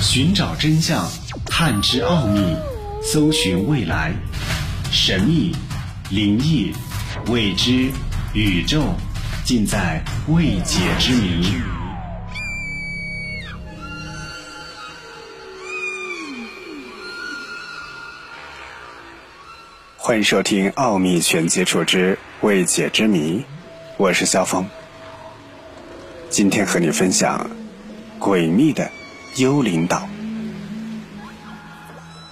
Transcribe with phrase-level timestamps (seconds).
[0.00, 1.08] 寻找真相，
[1.44, 2.56] 探知奥秘，
[3.02, 4.12] 搜寻未来，
[4.92, 5.54] 神秘、
[6.10, 6.72] 灵异、
[7.26, 7.90] 未知、
[8.32, 8.94] 宇宙，
[9.44, 11.52] 尽在未解之谜。
[19.96, 23.40] 欢迎收听《奥秘全接触之未解之谜》，
[23.96, 24.64] 我是肖峰。
[26.30, 27.50] 今天和你分享
[28.20, 28.90] 诡秘的
[29.36, 30.08] 幽灵岛。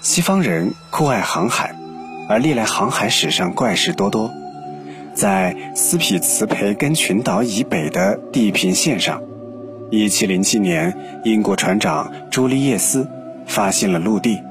[0.00, 1.74] 西方人酷爱航海，
[2.28, 4.32] 而历来航海史上怪事多多。
[5.14, 9.22] 在斯匹茨培根群岛以北的地平线上
[9.90, 13.08] ，1707年，英国船长朱利叶斯
[13.46, 14.42] 发现了陆地，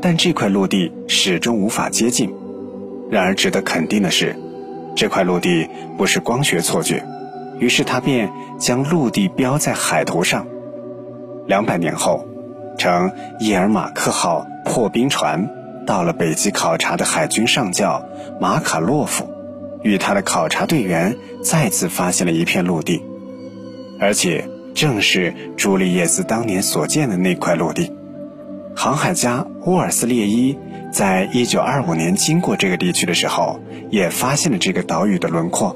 [0.00, 2.34] 但这块陆地始终无法接近。
[3.10, 4.36] 然而，值得肯定的是，
[4.96, 7.04] 这块陆地不是光学错觉。
[7.58, 10.46] 于是他便将陆地标在海图上。
[11.46, 12.26] 两百年后，
[12.78, 15.48] 乘伊尔马克号破冰船
[15.86, 18.04] 到了北极考察的海军上校
[18.40, 19.28] 马卡洛夫，
[19.82, 23.02] 与他的考察队员再次发现了一片陆地，
[24.00, 27.92] 而且正是朱利叶斯当年所见的那块陆地。
[28.74, 30.58] 航海家沃尔斯列伊。
[30.92, 35.74] 在一九二五年经过这个地区的时候，也发现了这个岛屿的轮廓，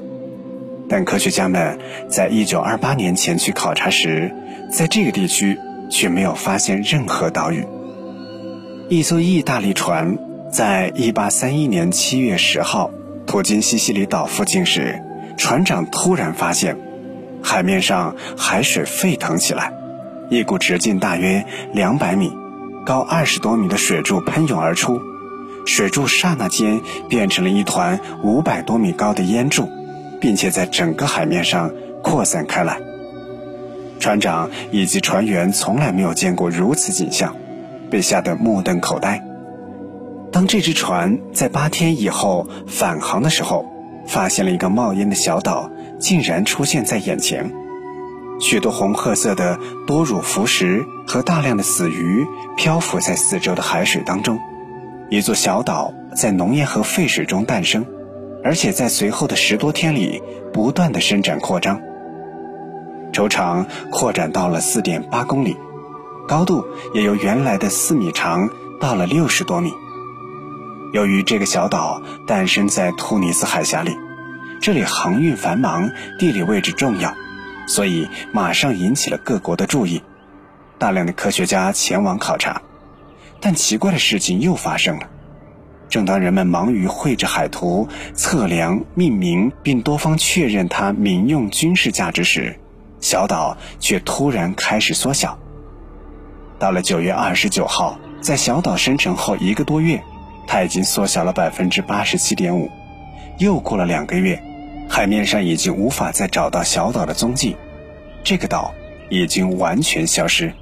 [0.87, 4.31] 但科学家们在一九二八年前去考察时，
[4.71, 5.57] 在这个地区
[5.89, 7.65] 却没有发现任何岛屿。
[8.89, 10.17] 一艘意大利船
[10.51, 12.91] 在一八三一年七月十号
[13.25, 15.01] 途经西西里岛附近时，
[15.37, 16.77] 船长突然发现，
[17.43, 19.73] 海面上海水沸腾起来，
[20.29, 22.31] 一股直径大约两百米。
[22.85, 25.01] 高二十多米的水柱喷涌而出，
[25.65, 26.79] 水柱刹那间
[27.09, 29.67] 变成了一团五百多米高的烟柱，
[30.21, 31.69] 并且在整个海面上
[32.01, 32.79] 扩散开来。
[33.99, 37.35] 船长以及船员从来没有见过如此景象，
[37.89, 39.23] 被吓得目瞪口呆。
[40.31, 43.65] 当这只船在八天以后返航的时候，
[44.05, 45.69] 发现了一个冒烟的小岛，
[45.99, 47.51] 竟然出现在眼前。
[48.39, 49.57] 许多红褐色的
[49.87, 52.23] 多乳浮石和大量的死鱼
[52.55, 54.37] 漂浮在四周的海水当中，
[55.09, 57.83] 一座小岛在浓烟和沸水中诞生，
[58.43, 60.21] 而且在随后的十多天里
[60.53, 61.81] 不断的伸展扩张，
[63.17, 65.57] 轴长扩展到了四点八公里，
[66.27, 66.63] 高度
[66.93, 68.47] 也由原来的四米长
[68.79, 69.73] 到了六十多米。
[70.93, 73.97] 由于这个小岛诞生在突尼斯海峡里，
[74.61, 75.89] 这里航运繁忙，
[76.19, 77.11] 地理位置重要。
[77.65, 80.03] 所以，马上引起了各国的注意，
[80.77, 82.61] 大量的科学家前往考察。
[83.41, 85.09] 但奇怪的事情又发生了。
[85.89, 92.59] 正当人们忙于绘制海图、测量、命名，并多方确认它民用军事价值时，
[92.99, 95.37] 小岛却突然开始缩小。
[96.59, 100.01] 到了九月二十九号，在小岛生成后一个多月，
[100.47, 102.69] 它已经缩小了百分之八十七点五。
[103.39, 104.41] 又过了两个月。
[104.89, 107.57] 海面上已经无法再找到小岛的踪迹，
[108.23, 108.73] 这个岛
[109.09, 110.53] 已经完全消失。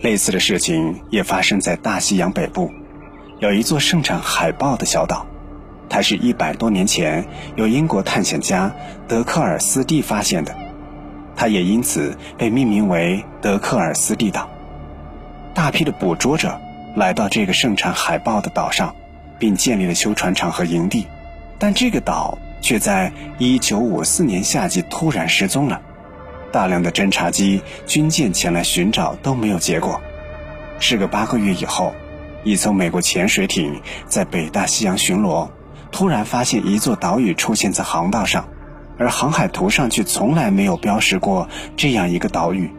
[0.00, 2.68] 类似的事情也发生在大西洋北部，
[3.38, 5.24] 有一座盛产海豹的小岛，
[5.88, 7.24] 它是一百多年前
[7.54, 8.74] 由英国探险家
[9.06, 10.52] 德克尔斯蒂发现的，
[11.40, 14.46] 它也因此被命名为德克尔斯蒂岛。
[15.54, 16.60] 大批的捕捉者
[16.94, 18.94] 来到这个盛产海豹的岛上，
[19.38, 21.06] 并建立了修船厂和营地，
[21.58, 22.36] 但这个岛。
[22.60, 25.80] 却在1954年夏季突然失踪了，
[26.52, 29.98] 大量的侦察机、军舰前来寻找都没有结果。
[30.78, 31.94] 事隔八个月以后，
[32.44, 35.48] 一艘美国潜水艇在北大西洋巡逻，
[35.90, 38.46] 突然发现一座岛屿出现在航道上，
[39.00, 42.70] 而航海图上却从来没有标识过这样一个岛屿。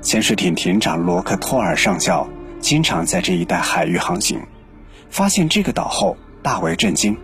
[0.00, 2.28] 潜水艇艇长罗克托尔上校
[2.60, 4.40] 经常在这一带海域航行，
[5.10, 7.16] 发现这个岛后大为震惊。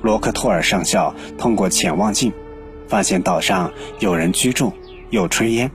[0.00, 2.32] 罗克托尔上校通过潜望镜，
[2.88, 4.72] 发现岛上有人居住，
[5.10, 5.70] 有炊烟，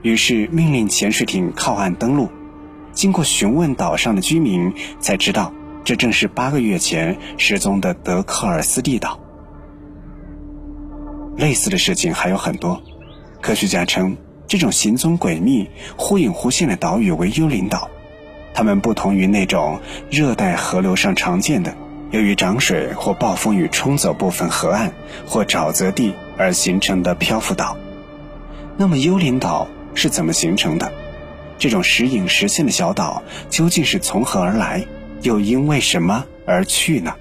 [0.00, 2.30] 于是命令潜水艇靠岸登陆。
[2.92, 5.52] 经过询问岛上的居民，才知道
[5.84, 9.20] 这正是八个月前失踪的德克尔斯蒂岛。
[11.36, 12.82] 类似的事情还有很多，
[13.42, 14.16] 科学家称
[14.46, 17.90] 这种行踪诡秘、忽隐忽现的岛屿为幽灵岛，
[18.54, 19.80] 它们不同于那种
[20.10, 21.76] 热带河流上常见的。
[22.12, 24.92] 由于涨水或暴风雨冲走部分河岸
[25.26, 27.76] 或沼泽地而形成的漂浮岛，
[28.76, 30.90] 那么幽灵岛是怎么形成的？
[31.58, 34.86] 这种时隐时现的小岛究竟是从何而来，
[35.22, 37.14] 又因为什么而去呢？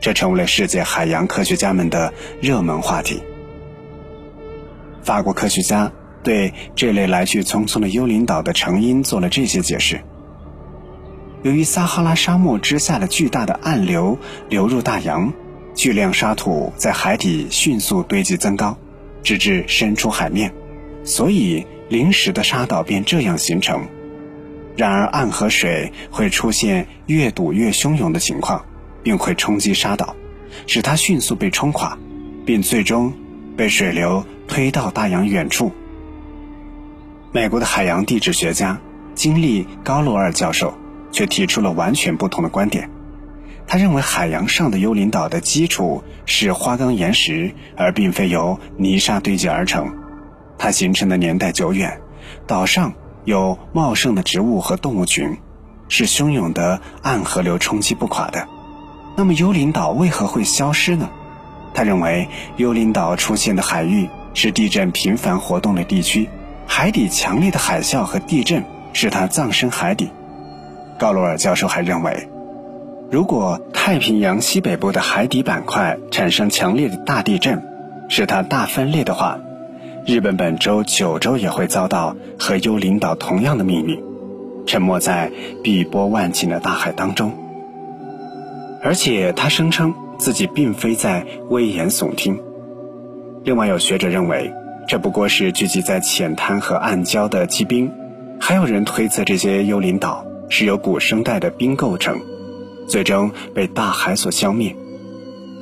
[0.00, 3.22] 这成为了世界海洋科学家们的热门话题。
[5.08, 5.90] 法国科学家
[6.22, 10.02] 对这类来去匆匆的幽灵岛的成因做了这些解释：
[11.42, 14.18] 由于撒哈拉沙漠之下的巨大的暗流
[14.50, 15.32] 流入大洋，
[15.74, 18.76] 巨量沙土在海底迅速堆积增高，
[19.22, 20.52] 直至伸出海面，
[21.04, 23.80] 所以临时的沙岛便这样形成。
[24.76, 28.62] 然而，暗河水会出现越堵越汹涌的情况，
[29.02, 30.14] 并会冲击沙岛，
[30.66, 31.96] 使它迅速被冲垮，
[32.44, 33.10] 并最终
[33.58, 35.72] 被水流推到大洋远处。
[37.32, 38.78] 美国的海洋地质学家
[39.16, 40.72] 金利高罗尔教授
[41.10, 42.88] 却提出了完全不同的观点。
[43.66, 49.92] 他认为，海洋上的幽灵岛的基础是花岗岩石，而并非由泥沙堆积而成。
[50.56, 52.00] 它形成的年代久远，
[52.46, 52.94] 岛上。
[53.24, 55.36] 有茂盛的植物和动物群，
[55.88, 58.48] 是汹涌的暗河流冲击不垮的。
[59.16, 61.10] 那么幽灵岛为何会消失呢？
[61.78, 62.26] 他认为，
[62.56, 66.28] 幽灵岛出现的海域是地震频繁活动的地区，
[66.66, 70.10] 海底强烈的海啸和地震使它葬身海底。
[70.98, 72.28] 高罗尔教授还认为，
[73.12, 77.62] 如果太平洋西北部的海底板块产生强烈的大地震，
[78.08, 79.38] 使它大分裂的话，
[80.04, 84.02] 日本本州九州也会遭到和幽灵岛同样的命运，
[84.66, 85.30] 沉没在
[85.62, 87.32] 碧波万顷的大海当中。
[88.82, 92.38] 而且他声称自己并非在危言耸听。
[93.44, 94.52] 另外有学者认为，
[94.86, 97.90] 这不过是聚集在浅滩和暗礁的积冰，
[98.40, 102.20] 还有人推测这些幽灵岛是由古生代的冰构成，
[102.86, 104.74] 最终被大海所消灭。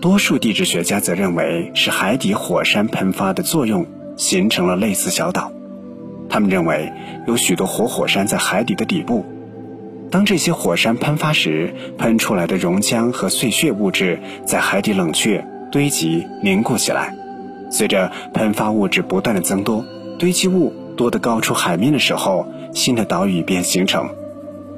[0.00, 3.86] 多数地质学家则认为是海底火山喷发的作用。
[4.16, 5.52] 形成了类似小岛，
[6.30, 6.90] 他们认为
[7.26, 9.26] 有许多活火山在海底的底部。
[10.10, 17.14] 当这些火山喷发时，喷出来的熔浆和碎屑物质在海底冷却、堆积、凝固起来。
[17.70, 19.84] 随着喷发物质不断的增多，
[20.18, 24.08] 堆积物多得高出海面的时候，新的岛屿便形成。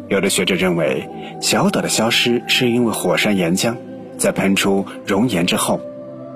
[0.08, 1.06] 有的学者认为，
[1.42, 3.76] 小岛的消失是因为火山岩浆
[4.16, 5.80] 在喷出熔岩之后。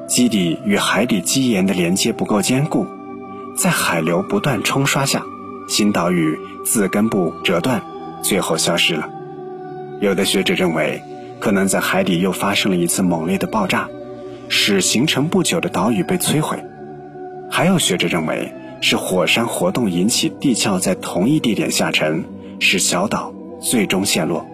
[0.08, 2.86] 基底与海底基岩的连接不够坚固，
[3.56, 5.22] 在海流不断冲刷下，
[5.68, 7.82] 新岛屿自根部折断，
[8.22, 9.08] 最后消失了。
[10.00, 11.02] 有的学者认为，
[11.38, 13.88] 可能在海底又发生了一次猛烈的爆炸，
[14.48, 16.58] 使形成不久的岛屿被摧毁。
[17.50, 22.24] 还有学者认为，是火山活动引起地壳在同一地点下沉，
[22.58, 24.46] 使小岛最终陷落。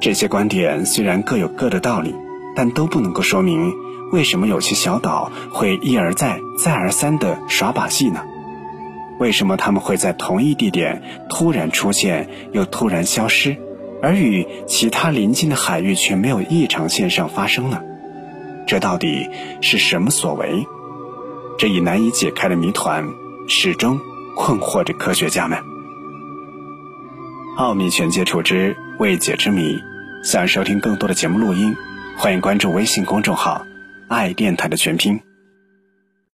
[0.00, 2.14] 这些观点虽然各有各的道理，
[2.54, 3.72] 但都不能够说明。
[4.12, 8.20] 为什么有些小岛会一而再、再而三地耍把戏呢？
[9.18, 13.56] 为什么他们会在同一地点突然出现又突然消失，
[14.02, 17.80] 而与其他邻近的海域却没有异常现象发生呢？
[18.66, 19.28] 这到底
[19.60, 20.66] 是什么所为？
[21.58, 23.06] 这一难以解开的谜团
[23.46, 24.00] 始终
[24.36, 25.58] 困惑着科学家们。
[27.56, 29.78] 奥秘全接触之未解之谜，
[30.24, 31.76] 想收听更多的节目录音，
[32.16, 33.64] 欢迎关注微信公众号。
[34.08, 35.33] 爱电台的全拼。